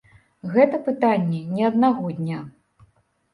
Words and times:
Гэта 0.53 0.79
пытанне 0.87 1.41
не 1.59 1.67
аднаго 1.69 2.07
дня. 2.23 2.41